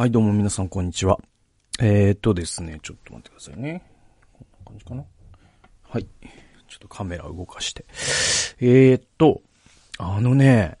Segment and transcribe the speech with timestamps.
[0.00, 1.18] はい、どうも皆さん、こんにちは。
[1.78, 3.84] えー、っとですね、ちょっと待ってくださいね。
[4.32, 5.04] こんな感じかな。
[5.82, 6.04] はい。
[6.04, 6.08] ちょ
[6.76, 7.84] っとカメラ動かして。
[8.60, 9.42] えー、っと、
[9.98, 10.78] あのね、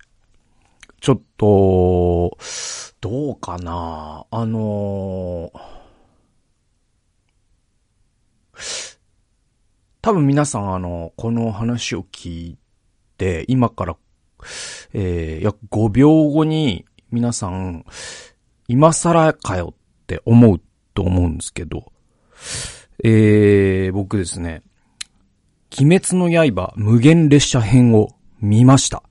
[1.02, 2.38] ちょっと、
[3.02, 5.52] どうかなあの
[10.00, 12.58] 多分皆さん、あの、この話を聞い
[13.18, 13.96] て、今から、
[14.94, 17.84] えー、約5秒後に、皆さん、
[18.70, 20.60] 今更かよって思う
[20.94, 21.90] と思うんですけど、
[23.02, 24.62] えー、僕ですね、
[25.76, 28.10] 鬼滅の刃無限列車編を
[28.40, 29.02] 見ました。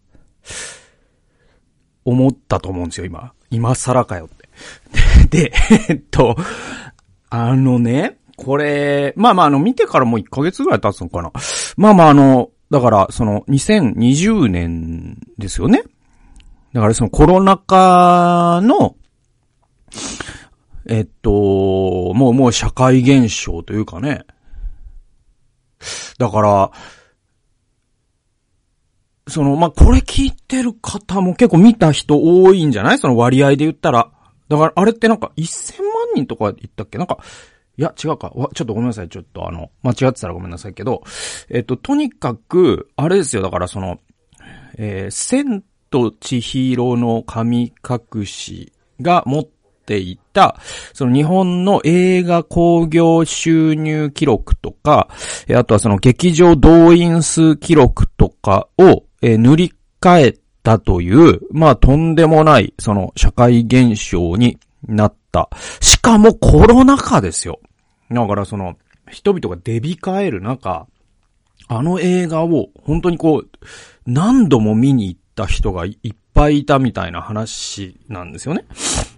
[2.05, 3.33] 思ったと思うんですよ、今。
[3.49, 5.27] 今更かよって。
[5.27, 5.53] で、で
[5.89, 6.38] えっと、
[7.30, 11.33] あのね、これ、まあまああの、見てからもう1ヶ月ぐらい経つのかな。
[11.75, 15.83] まあまああの、だから、その、2020年ですよね。
[16.71, 18.95] だからそのコロナ禍の、
[20.88, 24.25] えっと、もうもう社会現象というかね。
[26.17, 26.72] だから、
[29.28, 32.97] その、まあ、これ聞いてる方も結構見た人多いんじゃない？
[32.97, 34.11] その割合で言ったら。
[34.47, 36.97] だから、あれってなんか1000万人とか言ったっけ？
[36.97, 37.19] なんか、
[37.78, 38.31] いや、違うか。
[38.33, 39.09] わちょっとごめんなさい。
[39.09, 41.03] ちょっとあの、間違ってたらごめんなさいけど、
[41.50, 43.44] えっと、とにかく、あれですよ。
[43.44, 44.00] だからその、
[44.78, 49.58] えー、千と千尋の神隠しが持って
[49.97, 50.57] いた、
[50.93, 55.09] その日本の映画興行収入記録とか、
[55.55, 65.49] あとはその劇場動員数記録とかを、塗り替えたという、まあとんでもない、その社会現象になった。
[65.81, 67.59] しかもコロナ禍ですよ。
[68.09, 68.75] だからその、
[69.09, 70.87] 人々が出控える中、
[71.67, 73.49] あの映画を本当にこう、
[74.05, 78.66] 何度も見に行った人がいっぱいいたみたいな話なんですよね。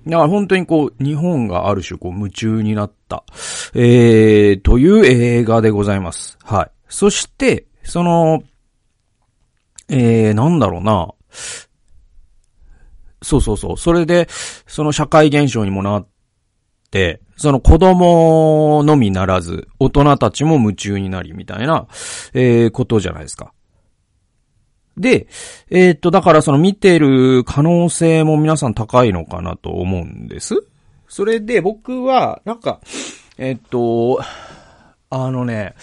[0.06, 3.23] だから本当にこう、日本がある種こう、夢中になった、
[3.73, 6.38] えー、という映画でございます。
[6.44, 6.72] はい。
[6.88, 8.44] そして、その、
[9.89, 11.10] えー、なんだろうな。
[13.22, 13.78] そうそうそう。
[13.78, 14.28] それで、
[14.66, 16.08] その社会現象にもなっ
[16.89, 21.88] て、その子供のみならず、大人たちも夢中になりみたいな、
[22.33, 23.54] えー、ことじゃないですか。
[25.02, 25.28] で、
[25.70, 30.56] えーっと、だからその見てる可能性も皆さん高いのかなと思うんです。
[31.08, 32.80] それで僕は、なんか、
[33.38, 34.22] えーっと、
[35.10, 35.76] あのね、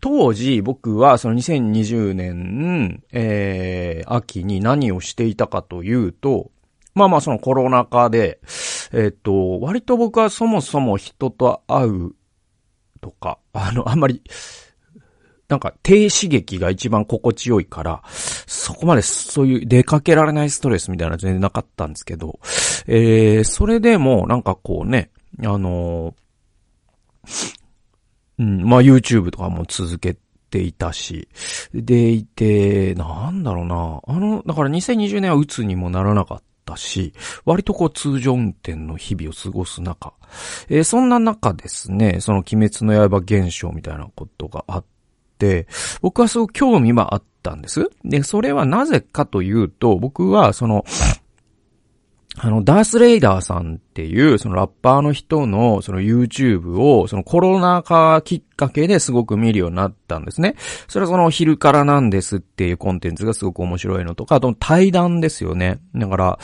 [0.00, 6.50] 当時僕はその2020年、えー、秋に何をしていたかというと、
[6.94, 8.40] まあまあそのコロナ禍で、
[8.92, 12.12] えっと、割と僕はそもそも人と会う
[13.00, 14.22] とか、あの、あんまり、
[15.48, 22.38] なんか低刺激が一番心地よいから、そこまでそういう出かけられないストレスみたいな全然なかったんですけど、
[22.86, 25.10] えー、それでもなんかこうね、
[25.40, 27.62] あのー
[28.38, 30.16] うん、まあ YouTube とかも続け
[30.50, 31.28] ていたし、
[31.74, 37.12] でいて、なんだろうな、あの、だから2020年は鬱にもならなかったし、
[37.44, 40.14] 割とこう通常運転の日々を過ごす中、
[40.68, 44.92] えーそんな中ですね、その鬼滅の刃現象みたいなことがあって、
[46.00, 47.90] 僕はすごく興味はあったんです。
[48.04, 50.84] で、それはなぜかというと、僕はその、
[52.36, 60.54] あの、ダースレイダーさんっていう、そのラッパーの人の、その YouTube を、そのコロナ禍きっかけですごく見るようになったんですね。
[60.86, 65.80] それはその昼からなんですっていうコンテンツがすごく面白いのとか、あと対談ですよね。
[65.94, 66.38] だから、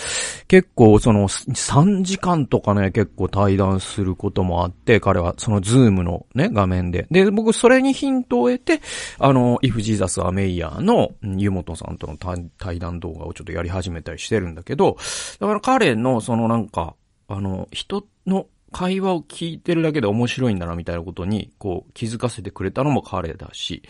[0.48, 7.06] 結構その3時間とかね、結構対談することもあって、彼はそのズームのね、画面で。
[7.10, 8.80] で、僕それにヒントを得て、
[9.18, 14.96] あの、If Jesus are Mayor の湯本さんとの対対談動画をちょっとやり始めたりしてるんだけど、
[15.38, 16.94] だから彼のそのなんか、
[17.28, 23.82] あの、人の会話を聞いてるだけで面白いんだなみたいなことに、こう気づかせてくれたのも彼だし。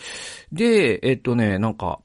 [0.52, 2.00] で、えっとね、なんか、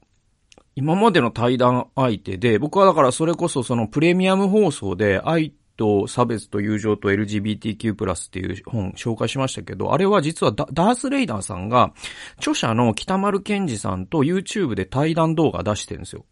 [0.76, 11.92] 今までの対談相手で、僕はだからそれこそそのプレミアム放送で愛と差別と友情と LGBTQ+, っていう本紹介しましたけど、あれは実はダースレイダーさんが、
[12.38, 16.24] 著者の北丸健二さんと YouTube で対談動画出してるんですよ。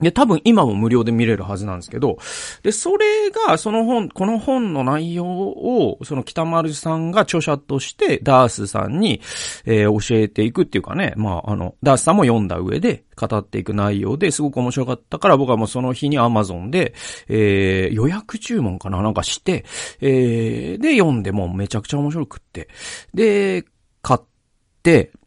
[0.00, 2.18] で、多分今も無料で見れるはずなんですけど、
[2.62, 9.22] で、それが、その本、この本の内容を、その北丸さんが著者として、ダースさんに、
[9.64, 16.92] えー教えていくっていうかね、まあ、あの、ダースさんも読んだ上で語っていく内容ですごく面白かったから、僕はもうその日に Amazon で、
[17.28, 19.64] えー予約注文かななんかして、
[20.00, 22.68] えーで、読んでもうめちゃくちゃ面白くって。
[23.14, 23.64] で、
[24.02, 24.35] 買って、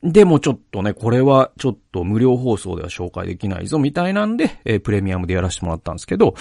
[0.03, 6.35] でもちょっとね、これはちょっと無料放送では紹介できないぞ、みたいなんで、えープレミアムでやらせてもらったんですけど、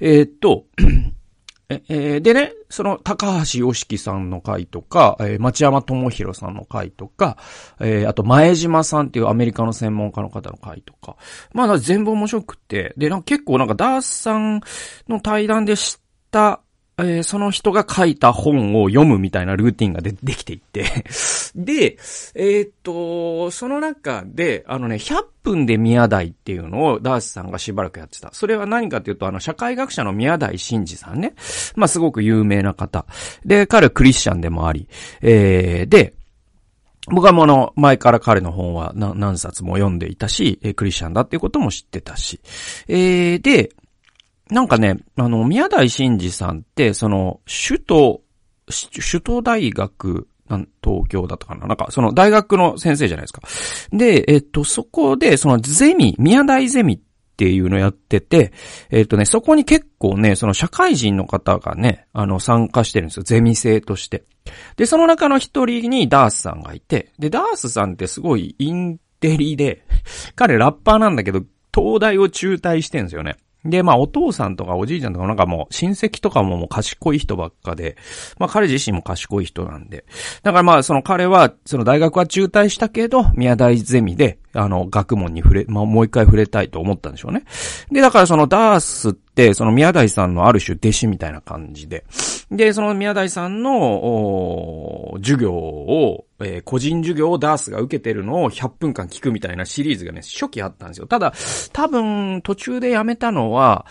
[0.00, 0.64] えーっと、
[1.68, 7.38] え、えー、でね、その、高橋良樹さんの回とか、えー、町山智博さんの回とか、
[7.80, 11.16] えー、あと、前島さんっていうアメリカの専門家の方の回とか、
[11.52, 14.60] まあ、全部面白くて、で、なんか結構なんか、ダースさん
[15.08, 16.60] の対談で知った、
[16.98, 20.84] えー、その人が書いた本を読むみたいなルーティンがでできていって
[21.56, 21.96] で、
[22.34, 28.30] えー、っと、その中で、あのね、100分で宮台っていうのをダースさんがしばらくやってた。
[28.32, 31.34] それは何かっていうと、あの、社会学者の宮台真司さんね。
[31.76, 33.06] まあ、すごく有名な方。
[33.44, 34.86] で、彼はクリスチャンでもあり、
[35.22, 36.14] えー、で、
[37.08, 42.40] 僕はもの、前から彼の本は何冊も読んでいたし、クリスチャンだっていうことも知ってたし。
[42.86, 43.72] えー、で、
[44.52, 48.22] なんかね、あの、宮台真司さんって、その、首都、
[48.68, 50.28] 首都大学、
[50.84, 51.66] 東京だったかな？
[51.66, 53.42] なんか、その大学の先生じゃないですか。
[53.90, 57.00] で、えっと、そこで、そのゼミ、宮台ゼミっ
[57.36, 58.52] ていうのやってて、
[58.90, 63.22] えっとね、そこに結構ね、その社会人の方がね、あの、参加してるんですよ。
[63.22, 64.24] ゼミ生として。
[64.76, 69.86] で、その中の一人にダースさんがいて、で、ダースさんってすごいインテリで、
[70.36, 71.40] 彼ラッパーなんだけど、
[71.74, 73.36] 東大を中退してんですよね。
[73.64, 77.96] で、まあお父さんとかおじいちゃんとかなんかもう親戚とかももう賢い人ばっかで、
[78.38, 80.04] まあ彼自身も賢い人なんで。
[80.42, 87.44] だからまあその彼は、その大学は中退したけど、宮台ゼミで、あの、学問に触れ、まあもう一回触れたいと思ったんでしょうね。
[87.90, 92.04] で、だからそのダースって、その宮台さんのある種弟子みたいな感じで。
[92.50, 101.06] で、その宮台さんの、授業を、えー、個人授業をダースが受けてるのを100分間聞くみたいなシリーズがね、初期あったんですよ。
[101.06, 101.32] ただ、
[101.72, 103.86] 多分、途中でやめたのは、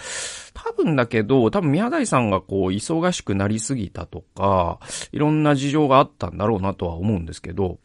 [0.53, 4.79] 多分だけど、多分宮台さんがこう、忙しくなりすぎたとか、
[5.11, 7.79] いろんな事情があったんだろうなとは思うんですけど、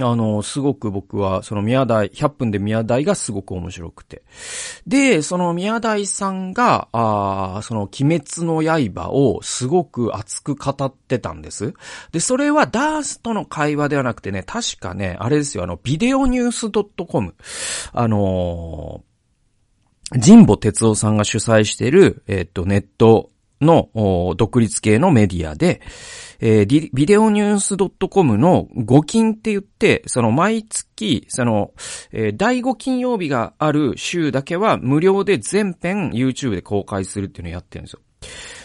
[0.00, 4.22] あの、すごく僕は、その宮台、100分で宮台がすごく面白くて。
[4.86, 11.74] で、その宮台さんが、あその鬼滅の刃をすごく熱く語ってたんです。
[12.12, 17.34] で、それはダースとの会話ではなくてね、確かね、あれですよ、あの、ビデオニュース .com。
[17.92, 25.80] あのー、神保哲夫さんが主催してる、えっ、と、ネットの独立系のメディアで、
[26.40, 31.72] えー、ビデオニュース .com の5金って言って、その毎月、その、
[32.12, 38.00] えー、第5金曜日がある週だけは無料で全編 YouTube で公開するっていうのをやってるんですよ。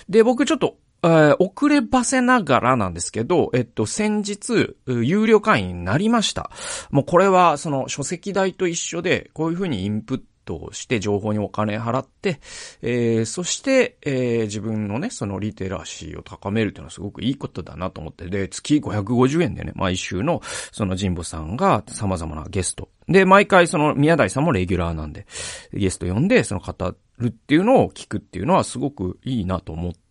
[0.09, 6.51] で、僕ちょっと、えー、遅ればせながらなんですけど、えっと、先日、有料会員になりました。
[6.91, 12.39] もうこれは、その、書籍代と一緒で、こういうふうにインプットトして情報にお金払って、
[12.81, 20.41] えー、そして、えー、自分のね、そのリテラシーを高めるっていうのはすごくいいことだなと思って、で、月550円でね、毎週の
[20.71, 22.89] その神保さんが様々なゲスト。
[23.07, 25.25] で、毎回その宮台さんもレギュラーなんで、
[25.73, 30.02] ゲスト呼んで、その語るっていうのを聞くっていうのはすごくいいなと思って、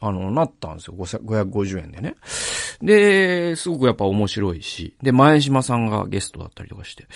[0.00, 0.94] あの、なったんですよ。
[0.96, 2.14] 550円でね。
[2.82, 7.06] で、すごくやっぱ面白いし、で、前島さんがゲストだったりとかして。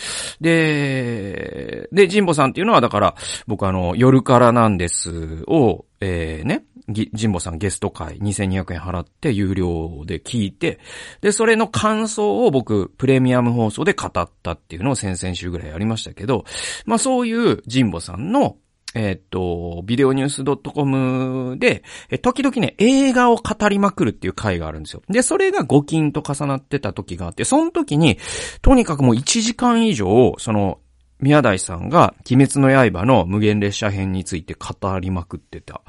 [0.40, 3.14] で、で、神保さんっていうのはだから、
[3.46, 10.80] 僕あの、夜からなんですを、えー、ね、神保さんゲスト会2200円払って有料で聞いて、
[11.22, 16.44] で、それの感想を僕プレミアム放送で語ったっていうのを先々週ぐらいやりましたけど、
[16.84, 18.56] まあそういう神保さんの
[18.94, 21.82] えっ、と、ビデオニュース .com で、
[22.22, 25.02] 時々ね、映画を語りまくるっていう回があるんですよ。
[25.08, 28.18] で、それが5金と重なってた時があって、その時に、
[28.62, 30.78] とにかくもう1時間以上、その、
[31.20, 35.82] 宮台さんが、鬼滅の刃の無限列車編について語りまくってた。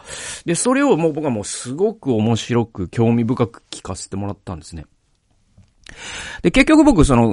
[0.45, 4.85] で、それをもう僕はもうすごく面白く、興味深く聞かせてもらったんですね。
[6.41, 7.27] で、結局僕、その、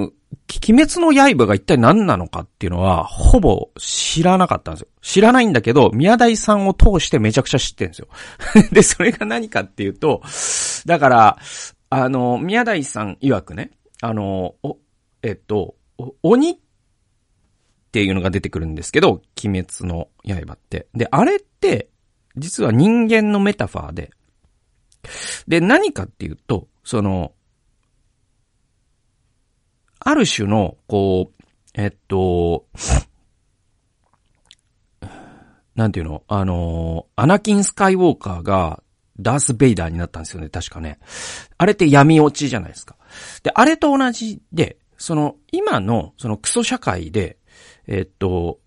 [0.67, 4.87] 鬼滅の刃が一体何なのかっていうのは、ほぼ知らなかったんですよ。
[5.01, 8.07] 知らないんだけど、宮台さんを通してめちゃくちゃ知ってるんですよ。
[8.71, 10.21] で、それが何かっていうと、
[10.85, 11.37] だから、
[11.89, 14.77] あの、宮台さん曰くね、あの、お、
[15.21, 15.75] えっと、
[16.23, 16.57] 鬼っ
[17.91, 20.87] ていうのが出てくるんですけど、鬼滅の刃って。
[20.93, 21.89] で、あれって、
[22.35, 24.11] 実は人間のメタファーで、
[25.47, 27.33] で、何かっていうと、その、
[30.05, 31.43] ある種の、こう、
[31.73, 32.65] えっと、
[35.75, 36.23] なんていうの？
[36.27, 38.83] あの、アナキン・スカイウォーカーが
[39.19, 40.99] ダース・ベイダーになったんですよね、確かね。
[41.57, 42.95] あれって闇落ちじゃないですか。
[43.41, 47.37] で、あれと同じで、その、今の、そのクソ社会で、
[47.87, 48.59] えっと、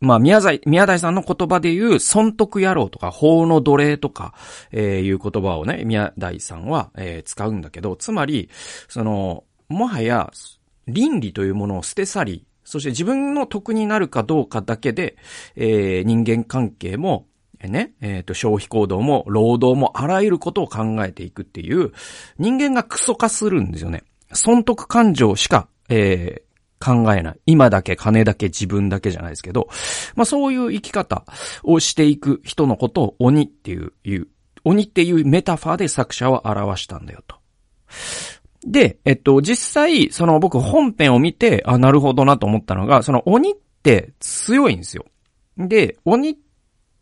[0.00, 4.34] まあ、宮台、宮台さんの言葉で言う、損得野郎とか、法の奴隷とか、
[4.70, 8.50] えー、いう言葉をね、宮台さんは、えー、使うんだけど、つまり、
[8.88, 10.30] その、もはや、
[10.86, 15.16] 倫理というものを捨て去り、そして自分の得になるかどうかだけで、
[15.56, 17.26] えー、人間関係も、
[17.62, 21.92] ね、えっ、と、消費行動も、労働も、あらゆることを考えていくっていう、
[22.38, 24.04] 人間がクソ化するんですよね。
[24.32, 26.44] 損得感情しか、えー、
[26.84, 27.40] 考えない。
[27.46, 29.68] 今だけ、金だけ、自分だけじゃないですけど、
[30.14, 31.24] まあそういう生き方
[31.62, 34.28] をしていく人のことを鬼っていう、いう、
[34.64, 37.36] 鬼っていうメタファーで作者は表したんだよと。
[38.66, 45.04] で、えっと、実際、その僕本編を見て、あ、なるほどなと思ったのが、その鬼って強いんですよ。
[45.58, 46.36] で、鬼っ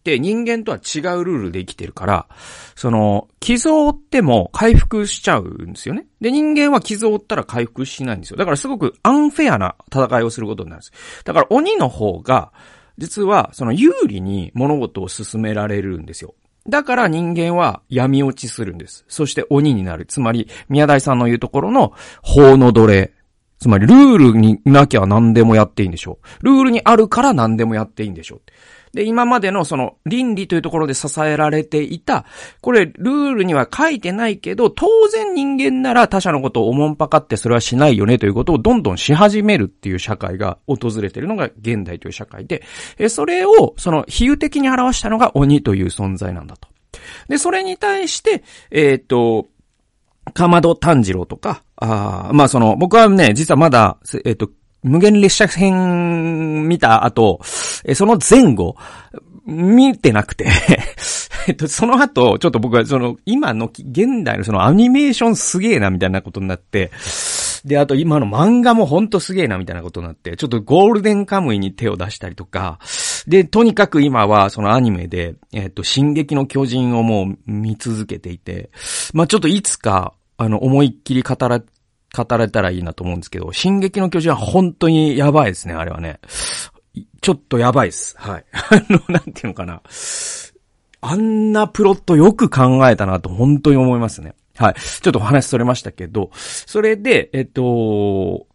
[0.02, 2.28] て人間とは違うルールで生きてるから、
[2.74, 6.06] その、傷を負っても回復しちゃうんですよね。
[6.20, 8.36] で、人間は傷を負ったら回復しないんですよ。
[8.36, 11.22] だからすごくアンフェアな戦いをすることになるんです。
[11.24, 12.52] だから鬼の方が、
[12.98, 16.34] 実は、その有利に物事を進められるんですよ。
[16.68, 19.04] だから人間は闇落ちするんです。
[19.08, 20.06] そして鬼になる。
[20.06, 21.92] つまり、宮台さんの言うところの
[22.22, 23.12] 法の奴隷。
[23.58, 26.46] つまり、ルールになきゃ何でもやっていいんでしょう。
[26.46, 28.40] ルールにあるから何でもやっていいんでしょう。
[28.92, 32.26] で、今までのその倫理というところで支えられていた、
[32.60, 42.62] これルールには書いてないけど、当然人間なら他者のことをおもんぱかってそれはしないよねということをどんどんし始めるっていう社会が訪れているのが現代という社会で、
[42.98, 46.68] え、それをその比喩的に表したのが鬼という存在なんだと。
[47.28, 49.46] で、それに対して、えっ、と、
[50.34, 54.50] かまど炭治郎とか、あまあその、僕はね、実はまだ、えっ、と、
[54.82, 58.76] 無限列車編見た後、その前後、
[59.44, 60.46] 見てなくて、
[61.66, 66.90] その後、ちょっと僕はその、今の現代のそのアニメーションすげえなみたいなことになって、
[67.64, 72.78] で、あと今の漫画もほんとすげえなみたいなことになって、ちょっとゴールデンカムイに手を出したりとか、
[73.26, 78.70] で、とにかく今はそのアニメで、えっと、進撃の巨人をもう見続けていて、
[79.12, 81.62] まあちょっといつか、あの、思いっきり語ら
[82.16, 86.20] 語られたらいいなと思うんですけど、進撃の巨人は本当にやばいですね、あれはね。
[87.20, 88.14] ちょっとやばいです。
[88.18, 88.44] はい。
[88.52, 89.80] あの、なんていうのかな。
[91.00, 94.34] あんなプロットよく考えたなと本当に思いますね。
[94.56, 94.74] はい。
[94.74, 98.46] ちょっとお話それましたけど、それで、えっと、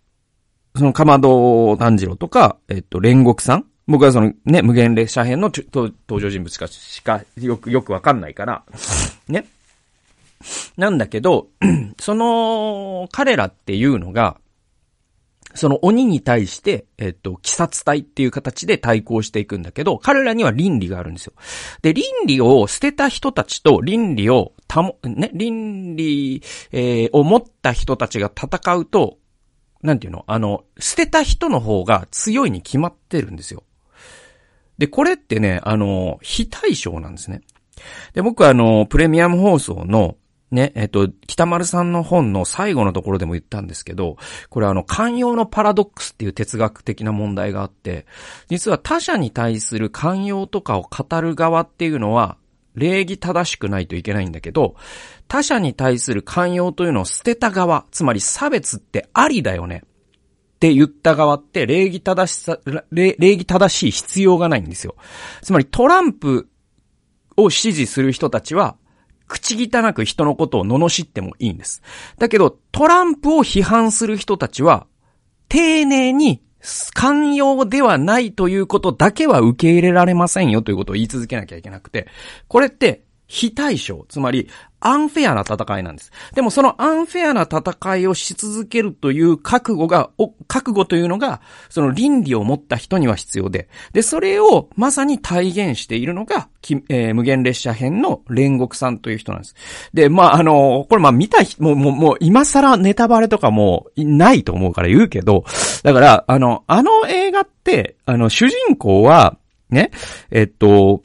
[0.75, 8.63] そのかまど炭治郎とか、えっと、煉獄さん僕はそのね、無限列車編の登場人物しか、しか、よく、よくわかんないから、
[9.29, 9.45] ね。
[10.77, 11.47] なんだけど、
[11.99, 14.37] その、彼らっていうのが、
[15.55, 21.33] その鬼に対して、えっと、鬼殺隊っていう形で対抗していくんだけど、彼らには倫理があるんですよ。
[21.81, 29.17] で、倫理を捨てた人たちと倫理を保、ね、倫理、えー、を持った人たちが戦うと、
[29.81, 30.23] なんていうの？
[30.27, 33.63] あの、捨てた人の方が強いに決まってるんですよ。
[34.77, 37.41] で、これってね、あの、非対称なんですね。
[38.13, 40.17] で、僕はあの、プレミアム放送の、
[40.49, 44.17] ね、えっと、北丸さんの本の最後のところでも言ったんですけど、
[44.49, 48.05] これあの、寛容のパラドックスっていう哲学的な問題があって、
[48.47, 52.37] 実は他者に対する寛容とかを語る側っていうのは、
[52.75, 54.75] 礼儀正しくないといけないんだけど、
[55.27, 59.83] 他者に対する寛容というのを捨てた側、つまり差別ってありだよね。
[60.57, 62.59] って言った側って礼儀正しさ、
[62.91, 64.95] 礼儀正しい必要がないんですよ。
[65.41, 66.47] つまりトランプ
[67.35, 68.77] を支持する人たちは、
[69.27, 71.81] 口汚く人のことを罵ってもいいんです。
[72.17, 74.87] だけど、トランプを批判する人たちは、
[75.49, 76.41] 丁寧に
[76.93, 82.07] 寛容ではないということだけは受け入れられませんよということを言い続けなきゃいけなくて、
[82.47, 86.11] これって非対称、つまり、アンフェアな戦いなんです。
[86.35, 90.11] でもそのアンフェアな戦いをし続けるという覚悟が、
[90.47, 96.49] 覚悟というのが、その倫理を持った人には必要で、で、それをまさに体現しているのが、
[96.89, 99.55] えー、無限列車編の煉獄さんという人なんです。
[99.93, 105.45] で、まあ、あのこれまあ見た人、もう、もう、もう今更ネタバレとかもないと思うから言うけど、
[105.83, 109.37] だから、あの、あの映画って、あの、主人公は、
[109.69, 109.91] ね、
[110.31, 111.01] えっと、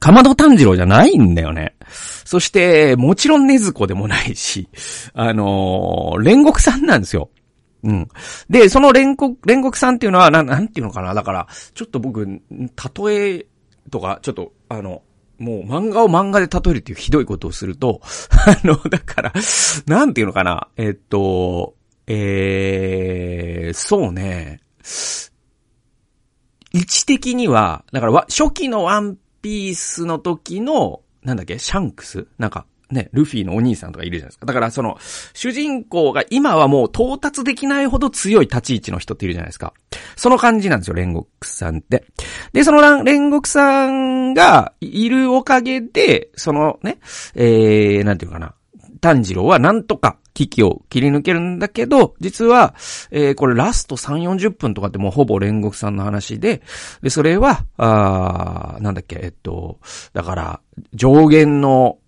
[0.00, 1.76] かまど炭治郎じゃないんだよね。
[2.24, 4.68] そして、もちろんねずこでもないし、
[5.14, 7.30] あのー、煉獄さんなんですよ。
[7.84, 8.08] うん。
[8.48, 11.14] で、その煉獄、煉獄さんっていうのは、なんなんていうのかな。
[11.14, 13.46] だから、ちょっと僕、例え
[13.90, 15.02] とか、ちょっと、あの、
[15.38, 18.00] もう漫画を漫画で例えるっていうひどいことをすると、
[18.46, 19.32] あの、だから、
[19.86, 20.68] なんていうのかな。
[20.76, 21.74] えっと、
[22.06, 24.60] えー、そうね。
[26.72, 32.26] 位置的には、だから、初期のワンピースの時の、なんだっけ、シャンクス？
[32.38, 34.46] なんか、ね、ルフィのお兄さんとかいるじゃないですか。
[34.46, 34.98] だからその、
[35.34, 39.72] 主人公が今はもう到達できないほど強い立ち位置の人っているじゃないですか。
[40.14, 42.04] その感じなんですよ、煉獄さんって。
[42.52, 46.98] で、その煉獄さんがいるおかげで、そのね、
[47.34, 48.54] えー、なんていうかな。
[49.02, 52.74] 炭治郎はなんとか危機を切り抜けるんだけど、実は、
[53.10, 56.62] えー、これラスト3、40分とかってもうほぼ煉獄さんの話で、
[57.02, 59.80] で、それは、あなんだっけ、えっと、
[60.12, 60.60] だから、
[60.94, 61.98] 上限の、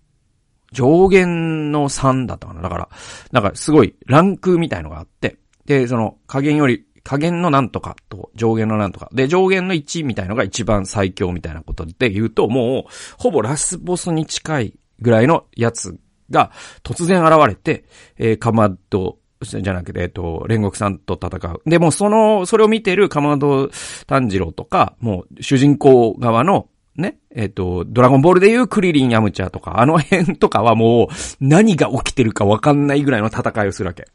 [0.71, 2.61] 上限の3だったかな。
[2.61, 2.89] だから、
[3.33, 9.09] なんかすごいランクみたいのがあって、で、その加減より、加減のなんとかと上限のなんとか。
[9.13, 15.99] で、上限の1みたいのが一番最強みたいなことで言うと、もう、ほぼラスボスに近いぐらいのやつ
[16.29, 16.51] が
[16.83, 17.85] 突然現れて、
[18.17, 21.61] えー、かまど、じゃなくて、えっと、煉獄さんと戦う。
[21.69, 23.69] で、もその、それを見てるかまど
[24.07, 34.05] 炭治郎とか、もう主人公側のね、えっ、と、ドラゴンボールでいうクリリン・ヤムチャとか、あの辺とかはもう何が起きてるかわかんないぐらいの戦いをするわけ。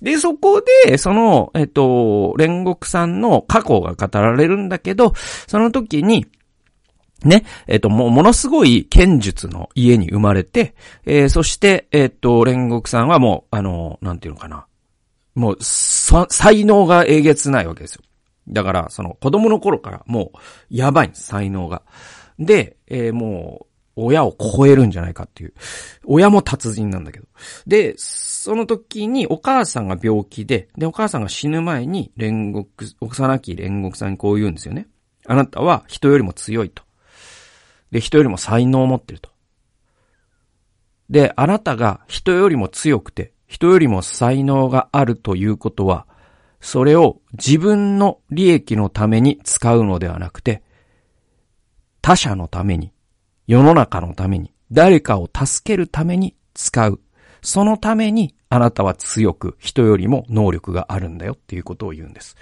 [0.00, 5.12] で、そこで、その、えっ、と、煉獄さんの過去が語られるんだけど、
[5.48, 6.26] その時に、
[7.24, 14.66] ね、えっ、と、もう、ものすごい剣術の家に生まれて、えー、そして、えっ、と、煉獄さんはもう、あの、なんていうのかな。
[15.34, 18.02] もう、さ才能がえげつないわけですよ。
[18.48, 20.38] だから、その子供の頃からもう、
[20.70, 21.82] やばいんです、才能が。
[22.38, 23.66] で、えー、もう、
[23.96, 25.54] 親を超えるんじゃないかっていう。
[26.04, 27.26] 親も達人なんだけど。
[27.66, 34.88] で、その時にお母さんが病気で、で、お母さんが死ぬ前に煉獄、幼き煉獄さんにこう言うんですよね。
[35.26, 36.82] あなたは人よりも強いと。
[37.94, 39.30] で、人よりも才能を持ってると。
[41.08, 46.08] で、あなたが人よりも強くて、人よりも才能があるということは、
[46.60, 50.64] それを自分の利益のために使うのではなくて、
[52.02, 52.90] 他者のために、
[53.46, 57.00] 世の中のために、誰かを助けるために使う。
[57.42, 62.36] そのためにあなたは強く人よりも能力があるんだよっていうことを言うんです。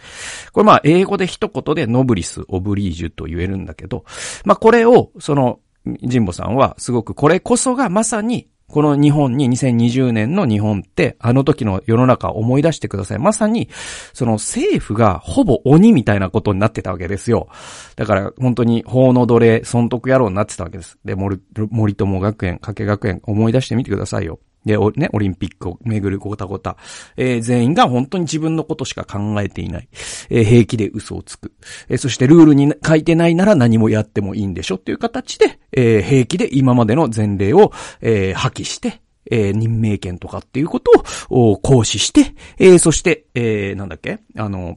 [0.52, 4.04] これまあ英語で一言でノブリス・オブリージュと言えるんだけど、
[4.44, 5.60] まあこれをその
[6.02, 13.18] ジンボさんはすごくこれこそがまさにこの日本に2020年の日本って、あの時の世の中を思い出してください。
[13.18, 13.68] まさに、
[14.14, 17.48] その政府がほぼ鬼みたいなことになってたわけですよ。
[17.96, 20.98] だから本当に法の奴隷、損得野郎になってたわけです。
[21.04, 21.38] で、森
[21.70, 24.40] 森友学園、加計学園、思い出してみてくださいよ。
[24.64, 26.76] で、ね、オリンピックをめぐるごたごた。
[27.16, 29.88] えー、全員が本当に自分のことしか考えていない。
[30.30, 31.52] えー、平気で嘘をつく。
[31.88, 40.90] えー、そしてルールに書いてないなら何もやってもいいんでしょっていう形で、えー、平気で今までの前例を、えー、破棄して、えー、任命権とかっていうこと
[41.30, 44.18] を行使して、えー、そして、えー、なんだっけ？
[44.36, 44.76] あの、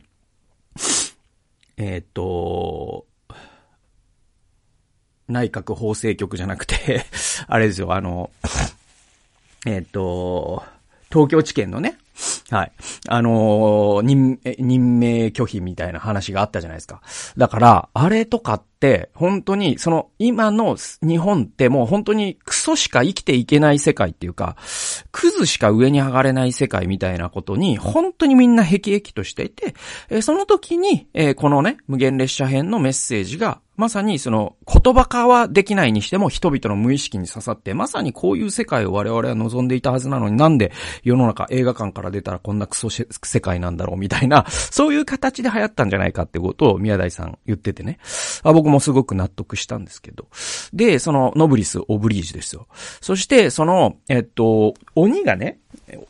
[1.77, 3.05] えー、っと、
[5.27, 7.03] 内閣法制局じゃなくて
[7.47, 8.29] あれですよ、あの、
[9.65, 10.63] えっ、と、
[11.09, 11.97] 東京地検のね、
[12.49, 12.71] はい。
[13.09, 17.01] あのー、任、任命拒否みたいな話があったじゃないですか。
[17.37, 24.55] だから、あれとかって、本当に、その、今の日本ってもう本当にクソしか生きていけない世界っていうか、
[25.11, 29.75] クズしか上に上がれない世界みたいなことに、本当にみんな辟易としていて、
[30.09, 40.71] えその時に、えこのね、無限列車編のメッセージが、まさにその言葉化はできないにしても人々の無意識に刺さって、まさにこういう世界を我々は望んでいたはずなのになんで
[41.03, 43.05] 世の中映画館から出たらこんなクソ世
[43.41, 47.99] 界なんだろうみたいな、 そういう形で流行ったんじゃないかってことを宮台さん言っててね。
[48.43, 50.27] あ僕もすごく納得したんですけど。
[50.73, 52.67] で、そのノブリス・オブリージュですよ。
[53.01, 55.59] そしてその、えっと、鬼がね、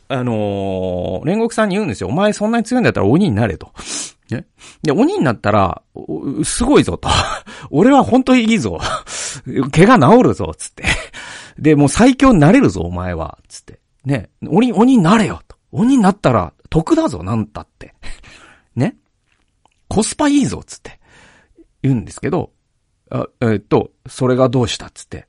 [0.08, 2.08] あのー、煉獄さんに言うんですよ。
[2.08, 3.72] お前そんなに強いんだったら鬼になれと。
[4.30, 4.46] ね。
[4.82, 5.82] で、鬼になったら、
[6.44, 7.08] すごいぞと。
[7.70, 8.78] 俺は本当にいいぞ。
[9.72, 10.84] 怪我治るぞ、つって。
[11.58, 13.38] で、もう最強になれるぞ、お前は。
[13.48, 13.80] つって。
[14.04, 14.30] ね。
[14.46, 15.56] 鬼、鬼になれよ、と。
[15.72, 17.94] 鬼になったら得だぞ、なんたって。
[18.74, 18.96] ね。
[19.88, 21.00] コスパいいぞ、つって。
[21.82, 22.52] 言うんですけど、
[23.10, 25.28] あえー、っと、それがどうした、つって。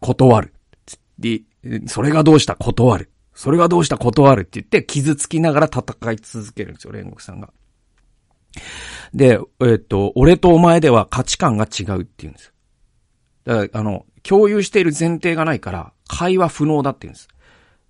[0.00, 0.52] 断る。
[0.84, 1.42] つって、
[1.86, 3.10] それがどうした、断る。
[3.36, 7.52] それがどうした断るって言って傷つきながら戦い続けるんですよ、煉獄さんが。
[9.14, 12.52] で、えっと、俺とお前では価値観が違うって言うんです。
[13.44, 17.28] だから、あの、共有している前提がないから、会話不能だって言うんです。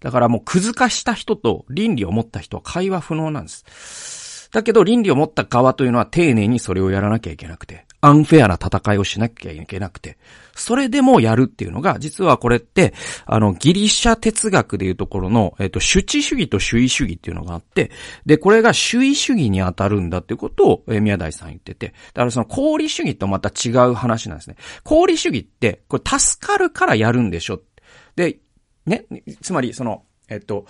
[0.00, 3.64] だからもう、くずかした人と倫理を持った人は会話不能なんです。
[4.52, 7.86] だけど、倫理を持った側というのは丁寧にそれをやらなきゃいけなくて。
[8.00, 10.16] アンフェアな戦いをしなきゃいけなくて、
[10.54, 17.90] それでもやるっていうのが、実はこれって、あの、ギリシャ哲学でいうところの、えっと、主治主義と主義主義っていうのがあって、
[18.24, 24.56] で、これが主義主義に当たるんだっていうことを、宮台さん言ってて、だからその、功利主義とまた違う話なんですね。
[24.84, 27.60] 功利主義って、これ助かるからやるんでしょ。
[28.14, 28.38] で、
[28.84, 29.06] ね、
[29.42, 30.66] つまりその、えっと、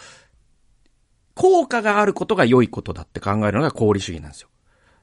[1.37, 4.49] 効果があることが良いことだって考えるのが功利主義なんですよ。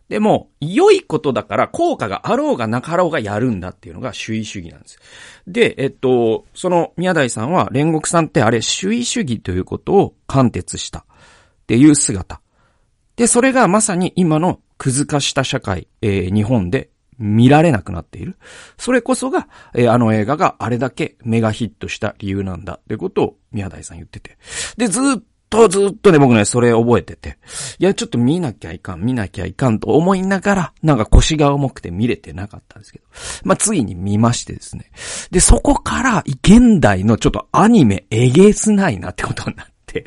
[0.10, 5.00] でも、良いことだから効果があろうがなかろうがやるんだっていうのが主義主義なんです。
[5.48, 11.04] で、えっと、その宮台さんは煉獄さんってあれ主義主義ということを貫徹したっ
[11.67, 12.41] ていう姿。
[13.15, 18.38] で、それがまさに今のくず化した社会、えー、日本で見られなくなっている。
[18.78, 24.38] それこそが、えー、あの映画があれだけメガヒットした理由なんだってことを宮台さん言ってて。
[24.78, 27.37] で、ずっとずっとね、僕ね、それ覚えてて。
[27.77, 33.05] いや、ちょっと見なきゃいかん、見なきゃいかんと思いながら、なんか腰が重くて見れてなかったんですけど。
[33.43, 34.91] まあ、ついに見ましてですね。
[35.29, 40.05] で、そこから、現代のちょっとアニメえげつないなってことになって、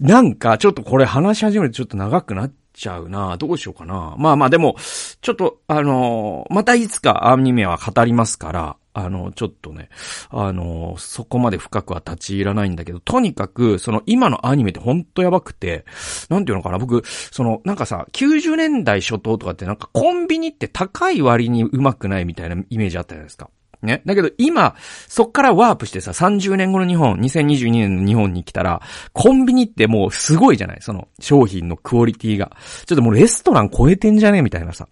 [0.00, 4.74] なんか、ちょっとこれ話し始めるとちょっと長くなっちゃうなどうしようかなまあまあでも、
[5.20, 9.88] ちょっと、あのー、またいつかアニメは語りますから、あの、ちょっとね、
[10.30, 15.84] あの、そこまで深くは立ち入らないんだけど、とにかく、その今のアニメってほんとやばくて、
[16.28, 23.50] なんていうのかな、僕、その、なんかさ、90年代初頭とかってなんかコンビニって高い割にうまくないみたいなイメージあったじゃないですか。
[23.82, 24.02] ね。
[24.04, 24.74] だけど今、
[25.08, 28.82] そっからワープしてさ、30年後の日本、2022年の日本に来たら、
[29.12, 32.52] コンビニってもうすごいじゃないその商品のクオリティが。
[32.86, 34.88] ちょっともうレストラン超えてんじゃねみたいなさ。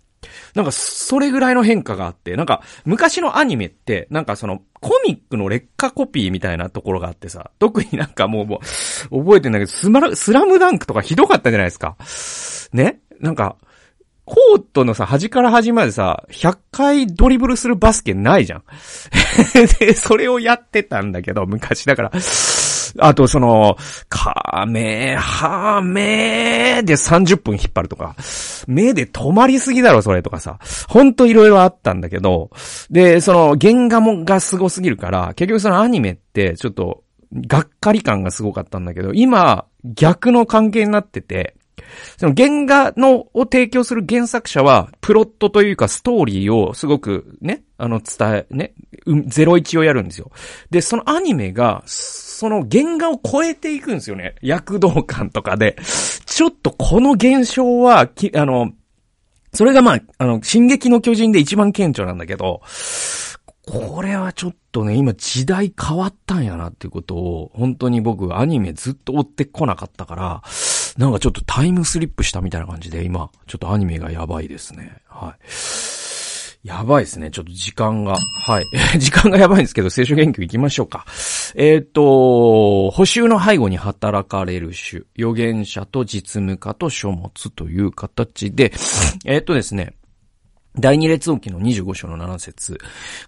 [0.55, 8.61] なんか、それぐらいの変化があって、なんか、昔のアニメって、なんかその、コミックの劣化コピーみたいなところがあってさ、特になんかもう、も
[9.11, 11.97] う、覚えてんだけど、スマラ、スラムダンクとかひどかったじゃないですか。
[12.73, 13.01] ね？
[13.21, 13.57] なんか、
[14.29, 18.63] コートのさ、端から端までさ、100回ドリブルするバスケないじゃん。
[19.81, 22.13] で、それをやってたんだけど、昔だから、
[22.99, 23.77] あと、その、
[24.09, 28.17] かめはめで30分引っ張るとか、
[28.67, 30.59] 目で止まりすぎだろ、それとかさ。
[30.89, 32.51] ほんといろいろあったんだけど、
[32.91, 41.55] で、その、原画もが凄すぎるから、結局そのアニメって、ちょっと、がっかり感がすごかったんだけど、今、逆の関係になってて、
[42.17, 48.75] その原画の、を提供する原作者は、プロットというかストーリーをすごくね、あの、伝え、ね、
[49.07, 50.31] 01をやるんですよ。
[50.71, 54.35] で、そのアニメが、その原画を超えていくんですよね。
[54.43, 55.77] 躍動感とかで。
[56.27, 58.73] ちょっとこの現象は、き、あの、
[59.55, 62.63] それがまあ、あの、進撃の巨人で一番顕著なんだけど、
[63.65, 70.43] これはちょっとね、今時代変わったんやなっていうことを、本当に僕アニメずっと追ってこなかったから、
[70.97, 75.03] なんかちょっとタイムスリップしたみたいな感じで、今、ちょっとアニメがやばいですね。
[75.07, 75.98] はい。
[76.65, 77.31] やばいですね。
[77.31, 78.17] ちょっと時間が。
[78.17, 78.67] はい。
[78.99, 81.07] 時間がやばいんですけど、聖書研究行きましょうか。
[81.55, 88.73] えっ、ー、と、補修の背後に働かれる種、預言者と実務家と書物という形で、
[89.25, 89.95] えっ、ー、とですね、
[90.77, 92.79] 第二列王記の25章の7節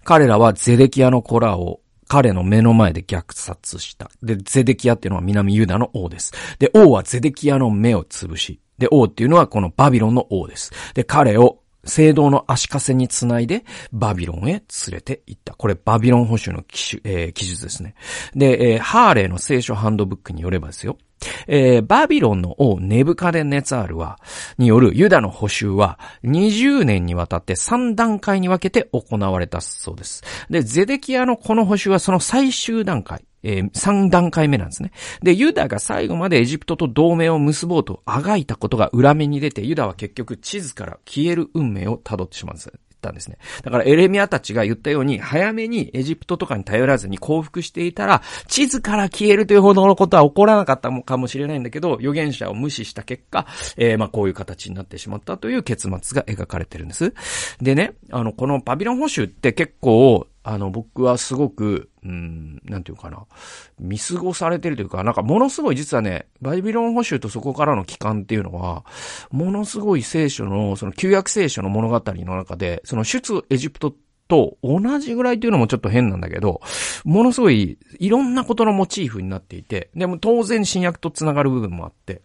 [0.03, 4.11] 彼らはゼデキアの子らを彼の目の前で虐殺した。
[4.21, 6.33] で、ゼデキアっていうのは南ユダの王です。
[6.59, 10.71] で、王はゼデキアの目を潰し、で、王っていうのはこのバビロンの王です。
[10.93, 15.53] で、彼を聖堂の足かせにつないで、バビロンへ連れて行った。
[15.55, 17.95] これ、バビロン保守の記,、えー、記述ですね。
[18.35, 20.97] で、えー、ハーレーの聖書ハンドブックによればですよ。
[21.47, 24.19] えー、バビロンの王ネブカデネツァールは、
[24.57, 30.23] によるユダの補修は、20年にわたって3段階に分けて行われたそうです。
[30.49, 33.25] で、ゼデキアのこの補修はその最終段階。
[33.43, 34.91] えー、3段階目なんですね。
[35.23, 42.71] で、ユダが最後までエジプトと同盟を結ぼうとあがいたことが裏目に出て、ユダは結局地図から消える運命を辿ってしまうんです。
[43.01, 43.37] ったんですね。
[43.63, 57.13] だからエレミアたちが言ったように、早めにエジプトとかに頼らずに降伏していたら、地図から消えるというほどのことは起こらなかったかもしれないんだけど、預言者を無視した結果、えー、まあこういう形になってしまったという結末が描かれてるんです。
[57.61, 63.25] でね、あの、このパビロン保守って結構、あの、僕はすごく、うん、なんていうかな、
[63.79, 68.83] 見過ごされてるというか、なんかものすごい実はね、バイビロン保守とそこからの帰還っていうのは、
[69.29, 73.93] ものすごい聖書の、その旧約聖書の物語の中で、その出エジプト
[74.27, 76.61] と同じぐらいっていうのもちょっと変なんだけど、
[77.03, 82.21] ものすごいいろんなことのモチーフになっていて、でも当然新約と繋がる部分もあって、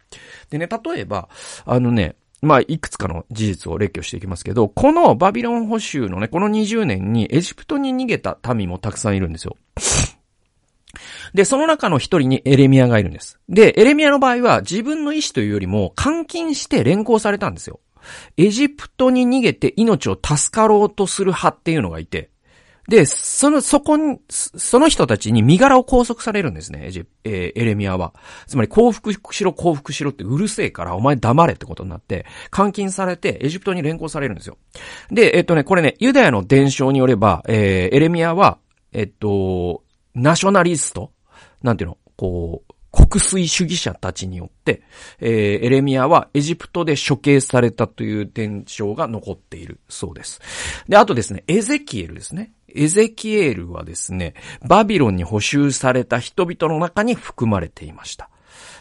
[0.49, 1.29] でね、例えば、
[1.65, 2.15] あのね、
[2.47, 9.57] まあ、いくつかの事実を列挙していきますけど、このバビロン捕囚のね、この20年にエジプトに逃げた民もたくさんいるんですよ。
[11.35, 13.39] で、その中の一人にエレミアがいるんです。
[13.49, 17.81] で、エレミアの場合は自分の意思というよりも監禁して連行されたんですよ。
[18.37, 22.31] エジプトに逃げて命を助かろうとする派っていうのがいて、
[22.89, 28.15] で、その、そこに、その人たちに身柄を拘束されるんですね、エジ、えー、エレミアは。
[28.47, 34.59] つまり、降伏しろ、降伏しろってうるせえから、お前黙れってことになって、監禁されて、エジプトに連行されるんですよ。
[35.11, 38.59] で、えっとね、これね、ユダヤの伝承によれば、えー、エレミアは、
[38.93, 39.83] えっと、
[40.15, 41.13] ナショナリスト
[41.63, 42.73] なんていうのこう、
[43.07, 44.83] 独推主義者たちによって、
[45.21, 45.31] えー、
[45.65, 50.41] エレミアはエジプトで処刑されたという伝承が残っているそうです。
[50.89, 52.53] で、あとですね、エゼキエルですね。
[52.77, 54.35] エゼキエールはですね、
[54.67, 58.31] バビロンに補修された人々の中に含まれていました。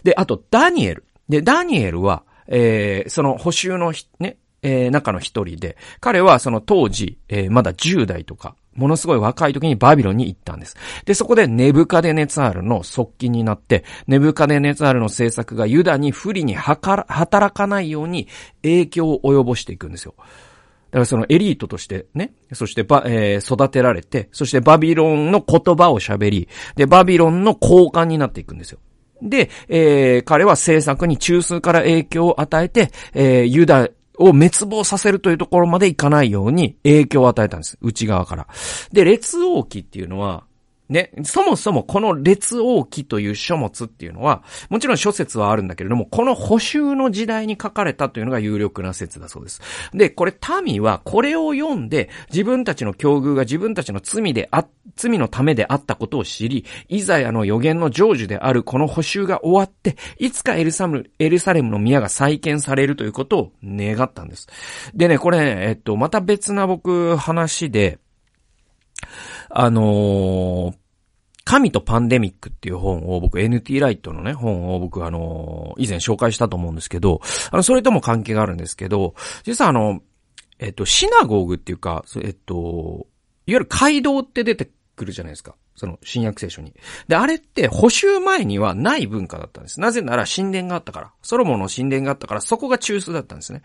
[0.04, 1.06] で、あと、ダニエル。
[1.30, 10.76] で、ダニエルは、えー、その補修のね、えー、中の一人で、彼はその当時、えー、まだ10代とか、ものすごい若い時にバビロンに行ったんです。
[11.06, 17.08] で、そこでネブカデネツァールの側近になって、ネブカデネツァールの政策がユダに不利に働
[17.54, 18.28] かないように
[18.64, 20.16] 影響を及ぼしていくんですよ。
[20.96, 28.80] だからそのエリートとしてね、そしてば、えー、育てられて、そしてバビロンの言葉を喋り、で、バビロンの交換になっていくんですよ。
[29.22, 37.78] で、えー、彼は政策に中枢から影響を与えて、えー、ユダを滅亡させるというところまでいかないように影響を与えたんです。
[37.82, 38.48] 内側から。
[38.94, 40.46] で、列王記っていうのは、
[40.88, 49.62] ね、そもそもこの列王記という書物っていうのは、もちろん諸説はあるんだけれども、この捕囚の時代に書かれたというのが有力な説だそうです。
[49.93, 64.48] で、これ民はこれを読んで、自分たちの境遇が自分たちの罪であ、罪のためであったことを知り、イザヤの予言の成就であるこの捕囚が終わって、いつかエルサム、エルサレムの宮が再建されるということを願ったんです。
[64.93, 67.98] でね、これ、えっと、また別な僕話で、
[69.58, 70.76] あのー、
[71.46, 80.02] 神とパンデミックっていう本を僕 NT ライトのね、本を僕あの、以前紹介したと思うんですけど、あの、それとも関係があるんですけど、実はあの、
[80.60, 83.08] えっと、シナゴーグっていうか、えっと、
[83.48, 85.56] いわゆる街道って出てくるじゃないですか。
[85.76, 86.74] その、新約聖書に。
[87.08, 89.80] で、あれって補修前にはない文化だったんです。
[89.80, 91.13] なぜなら神殿があったから。
[91.22, 93.62] ソロモンの神殿があったから、そこが中枢だったんですね。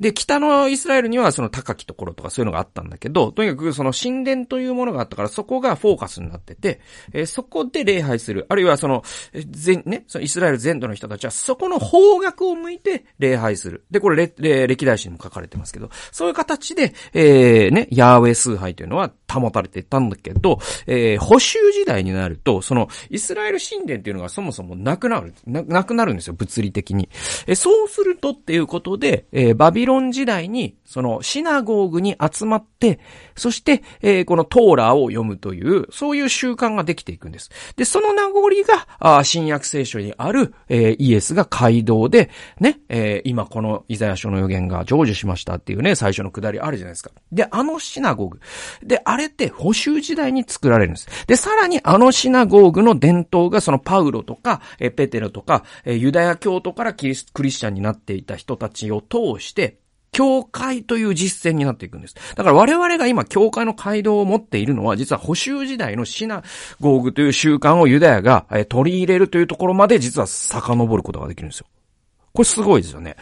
[0.00, 6.80] で、北のイスラエルにはその高きところとかそういうのがあったんだけど、とにかくその神殿というものがあったからそこがフォーカスになってて、
[7.12, 8.46] えー、そこで礼拝する。
[8.48, 9.02] あるいはその、
[9.50, 13.84] 全、ね、そのイスラエル全土の人たちはそこの方角を向いて礼拝する。
[13.90, 27.08] で、これ、歴代史にも書かれてますけど、そういう形で、えー、ね、ヤーウェイ崇拝というのは保たれていたんだけど、えー、補修時代になると、その、イスラエル神殿っていうのがそもそもなくなる、なくなるんですよ、物理的に。
[27.46, 32.64] えー、そうするとっていうことで、えー、バビロン時代に、その、シナゴーグに集まっ、
[33.34, 37.50] そして、えー、このトーラーを読むという、そういう習慣ができていくんです。
[37.76, 38.38] で、その名残
[39.00, 47.10] が、新約聖書にある、えー、イエスが街道で、ね、えー、今このイザヤ書の予言が成就しましたっていうね、最初のくだりあるじゃないですか。
[47.32, 48.40] で、あのシナゴーグ。
[48.82, 51.08] で、あれって補修時代に作られるんです。
[51.26, 59.78] で、さらにあのシナゴーグの伝統がそのパウロとか、えペテロとか、えユダヤ教徒からキリスクリスチャンになっていた人たちを通して、
[60.18, 62.16] 教会という実践になっていくんです。
[62.34, 66.42] だから我々が今教会の街道を持っているのは実は補修時代のシナ
[66.80, 71.66] ゴーグという習慣をユダヤが取り入れるというところまで実は遡ることができるんですよ。
[72.32, 73.14] これすごいですよね。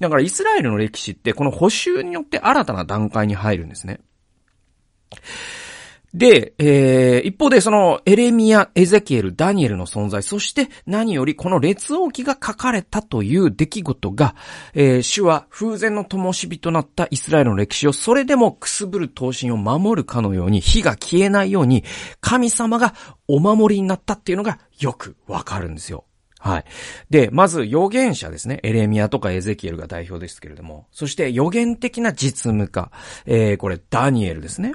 [0.00, 4.00] だからイスラエルの歴史ってこの補修によって新たな段階に入るんですね。
[6.14, 14.34] で、えー、一方でそのエレミア、エゼキエル、ダニエルの存在、そして何よりこの列王記が書かれたという出来事が、
[14.74, 21.84] えー、主は風前の灯火となったイスラエルの歴史をそれでもくすぶる闘神を守るかのように火が消えないように
[22.20, 22.94] 神様が
[23.26, 26.04] お守りになったっていうのがよくわかるんですよ。
[26.40, 26.64] はい。
[27.10, 28.60] で、まず預言者ですね。
[28.62, 30.86] エレミアとかエゼキエルが代表ですけれども。
[30.92, 32.92] そして予言的な実務家。
[33.26, 34.74] えー、これダニエルですね。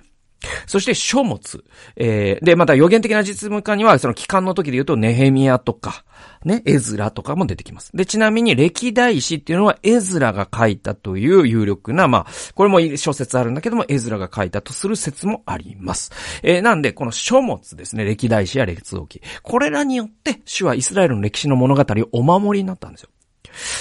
[0.66, 1.64] そして書物。
[1.96, 6.04] えー、で、また予言的な実務家には、その期間の時で言うと、ネヘミヤとか、
[6.46, 7.92] ね、エズラとかも出てきます。
[7.96, 16.12] で、ちなみに歴代史っていうのはエズラが書いたという有力な、まあ、これも諸説あるんだけども、エズラが書いたとする説もあります。
[16.44, 19.22] えー、なんで、この書物ですね、歴代史や列王記。
[19.42, 23.10] これらによって、主はイスラエルの歴史の物語をお守りになったんですよ。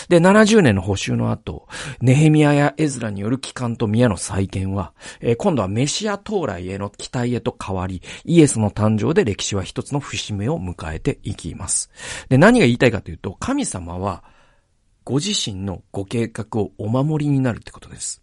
[0.08, 1.68] で、70年の補修の後、
[2.00, 11.90] ネヘミアやエズラによる帰還と宮の再建は、えー、今度はメシア到来への期待へと変わり、イエスの誕生で歴史は一つの節目を迎えていきます。
[12.28, 14.24] で、何が言いたいかというと、神様は、
[15.04, 18.21] ご自身のご計画をお守りになるってことです。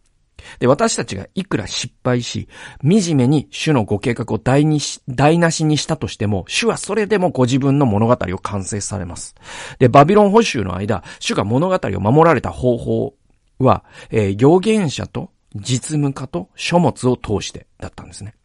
[0.60, 2.48] で、私たちがいくら失敗し、
[2.82, 9.36] 惨めに主のご計画を台にし、台無しにしたとしても、主はそれでもご自分の物語を完成されます。
[9.80, 13.14] で、バビロン捕囚の間、主が物語を守られた方法
[13.60, 18.36] は、えー、預言者と実務家と書物を通してだったんですね。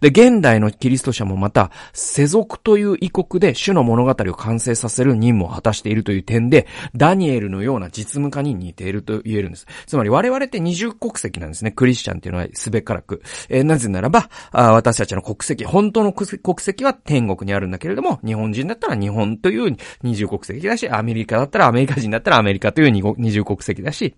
[0.00, 9.66] で、現代のキリスト者もまた、世俗という異国で主の物語を完成させる任務を果たしているという点で、ダニエルのような実務家に似ていると言えるんです。
[9.86, 11.70] つまり我々って二重国籍なんですね。
[11.70, 13.22] クリスチャンっていうのはすべからく。
[13.48, 16.26] えー、なぜならばあ、私たちの国籍、本当の国
[16.60, 24.14] 籍は天国にあるんだけれども、日本人だったら日本という二重国籍だし、アメリカだったらアメリカ人だったらアメリカという二重国籍だし、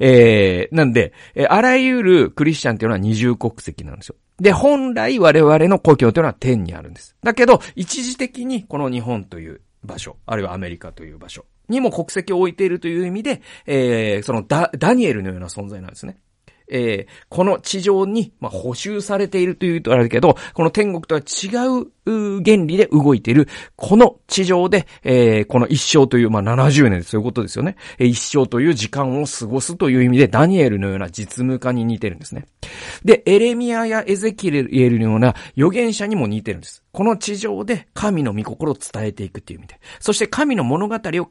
[0.00, 4.16] えー、なんで、えあらゆるクリスチャンっていうのは二重国籍なんですよ。
[4.38, 7.16] で、本来我々の故郷というのは天にあるんです。
[7.22, 16.18] だけど、一時的にこの日本という場所、あるいはアメリカという場所にも国籍を置いているという意味で、えー、そのダ、ダニエルのような存在なんですね。
[16.68, 21.90] えー、この地上に、まあ、補修されているというとあるけど、この天国とは違う
[22.42, 27.76] 原理で動いている、この地上で、えー、この一生という、まあ、70年そういうことですよね。
[27.98, 32.46] 一生という時間を過ごすという意味で、ダニエルのような実務家に似てるんですね。
[33.04, 36.82] で、エレミアやエゼキエルのような預言者にも似てるんです。
[36.92, 39.80] この地上で神の御心を伝えていくっていう意味で。
[40.00, 41.26] そして神の物語を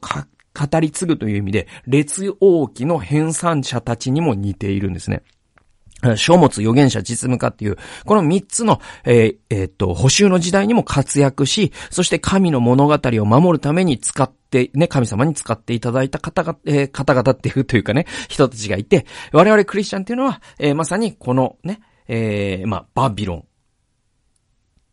[0.57, 5.23] 語り継ぐという意味で、列王記の編纂者たちにも似ているんですね。
[6.15, 23.45] 書物、預言者、実務家っていう、この三つの、えー、えー、っと、補修の時代にも活躍し、そして神の物語を守るために使って、ね、神様に使っていただいた方々、えー、方々っていうというかね、人たちがいて、我々クリスチャンっていうのは、えー、まさにこのね、えー、まあ、バビロン。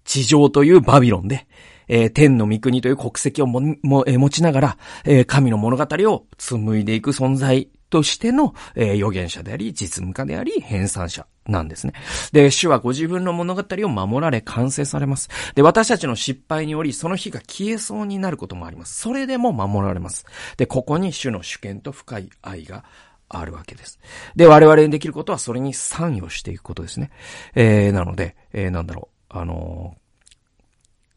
[0.05, 1.47] 地上というバビロンで、
[1.89, 11.93] えー、天の御国という国籍をも、も、えー、持ちながら、えー、神の物語を紡いでいく存在としての、えー、預言者であり、実務家であり、編纂者なんですね。
[12.33, 15.29] で、主はご自分の物語を守られ、完成されます。
[15.55, 18.99] で、私たちの失敗により、その日が消えそうになることもあります。
[18.99, 20.25] それでも守られます。
[20.57, 22.85] で、ここに主の主権と深い愛が
[23.29, 23.99] あるわけです。
[24.37, 27.11] で、我々にできることはそれに参与していくことですね。
[27.55, 29.97] えー、なので、えー、なんだろう、あの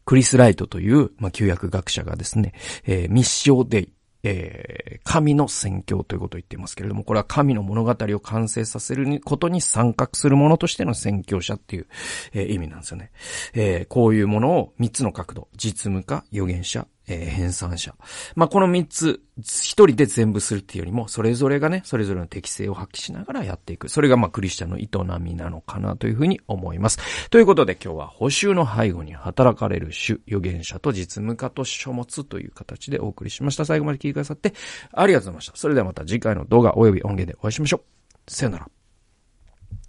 [0.06, 2.54] クリス・ライトという、まあ、旧約学者がですね、
[2.86, 3.88] えー、密書で、
[4.22, 11.86] えー、神の宣教ということを言っていますけれども、これは神の物語を完成させることに参画するものとしての宣教者っていう、
[12.32, 13.10] えー、意味なんですよね。
[13.52, 17.94] えー、こういうものを3つの角度、実務家、預言者、えー、編纂者。
[18.34, 23.88] まあ、この三つ、一人で全部するっていうよりも、それぞれがね、それぞれの適性を発揮しながらやっていく。
[23.88, 24.88] それがま、クリスチャンの営
[25.20, 26.98] みなのかなというふうに思います。
[27.30, 33.64] ということで今日は、補修の背後に働かれる主、預言者と実務家と書物という形でお送りしました。
[33.64, 34.54] 最後まで聞いてくださって、
[34.92, 35.56] ありがとうございました。
[35.56, 37.82] それではまた次回の動画及び音源でお会いしましょ
[38.28, 38.30] う。
[38.30, 38.75] さよなら。